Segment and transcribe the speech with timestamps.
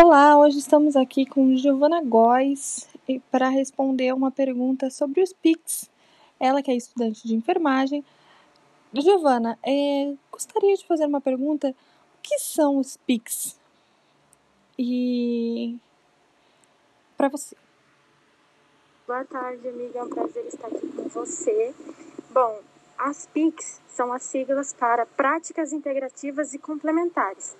[0.00, 2.88] Olá, hoje estamos aqui com Giovana Góes
[3.32, 5.90] para responder uma pergunta sobre os PICs.
[6.38, 8.04] Ela que é estudante de enfermagem.
[8.94, 11.70] Giovana, é, gostaria de fazer uma pergunta.
[11.70, 13.58] O que são os PICs?
[14.78, 15.76] E
[17.16, 17.56] para você.
[19.04, 19.98] Boa tarde, amiga.
[19.98, 21.74] É um prazer estar aqui com você.
[22.30, 22.60] Bom,
[22.96, 27.56] as PICs são as siglas para Práticas Integrativas e Complementares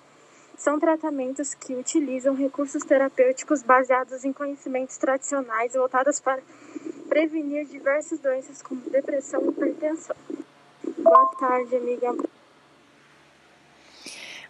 [0.59, 6.41] são tratamentos que utilizam recursos terapêuticos baseados em conhecimentos tradicionais voltados para
[7.07, 10.15] prevenir diversas doenças como depressão e hipertensão.
[10.97, 12.13] Boa tarde, amiga.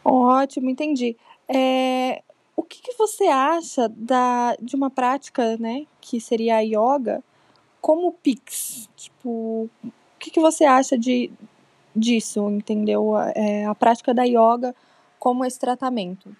[0.04, 1.16] Ótimo, entendi.
[1.48, 2.24] É,
[2.56, 7.24] o que, que, você acha da, de uma prática, né, que seria a yoga,
[7.80, 8.90] como Pix?
[8.96, 11.32] Tipo, o que, que você acha de,
[11.96, 13.16] disso, entendeu?
[13.36, 14.74] É, a prática da yoga
[15.20, 16.36] como esse tratamento?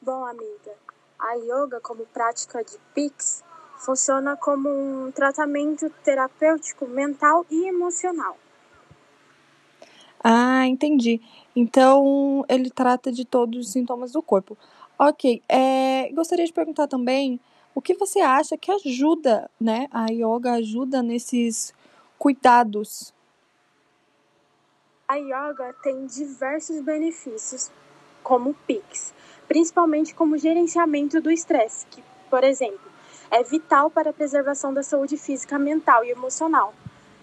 [0.00, 0.74] Bom, amiga,
[1.18, 3.44] a yoga como prática de PIX
[3.78, 8.36] funciona como um tratamento terapêutico mental e emocional.
[10.22, 11.20] Ah, entendi.
[11.54, 14.56] Então ele trata de todos os sintomas do corpo.
[14.98, 15.42] Ok.
[15.48, 17.40] É, gostaria de perguntar também
[17.74, 19.88] o que você acha que ajuda, né?
[19.90, 21.72] A yoga ajuda nesses
[22.18, 23.12] cuidados
[25.12, 27.70] a yoga tem diversos benefícios,
[28.22, 29.12] como PIX,
[29.46, 32.90] principalmente como gerenciamento do estresse, que, por exemplo,
[33.30, 36.72] é vital para a preservação da saúde física, mental e emocional.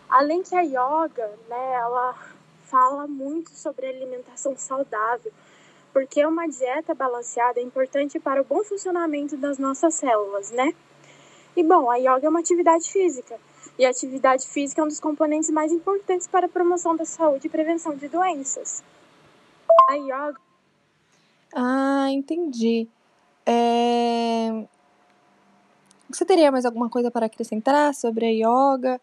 [0.07, 2.15] Além que a yoga, né, ela
[2.65, 5.31] fala muito sobre alimentação saudável,
[5.91, 10.75] porque uma dieta balanceada é importante para o bom funcionamento das nossas células, né?
[11.55, 13.39] E bom, a yoga é uma atividade física,
[13.79, 17.47] e a atividade física é um dos componentes mais importantes para a promoção da saúde
[17.47, 18.83] e prevenção de doenças.
[19.89, 20.35] A yoga.
[21.55, 22.89] Ah, entendi.
[23.45, 24.67] É...
[26.09, 28.99] Você teria mais alguma coisa para acrescentar sobre a yoga?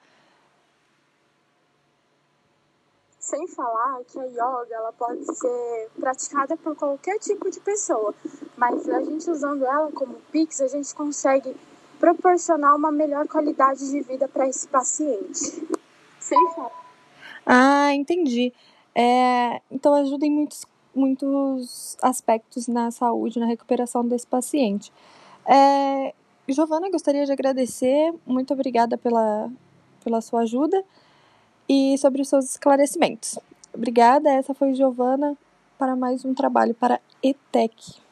[3.18, 8.14] Sem falar que a yoga ela pode ser praticada por qualquer tipo de pessoa,
[8.58, 11.56] mas a gente usando ela como Pix, a gente consegue
[11.98, 15.66] proporcionar uma melhor qualidade de vida para esse paciente.
[16.18, 16.86] Sem falar.
[17.44, 18.52] Ah, entendi.
[18.94, 20.64] É, então ajuda em muitos,
[20.94, 24.92] muitos aspectos na saúde, na recuperação desse paciente.
[25.44, 26.14] É,
[26.48, 28.12] Giovana, gostaria de agradecer.
[28.26, 29.50] Muito obrigada pela,
[30.02, 30.84] pela sua ajuda
[31.68, 33.38] e sobre os seus esclarecimentos.
[33.74, 35.36] Obrigada, essa foi Giovana
[35.78, 38.05] para mais um trabalho para ETEC.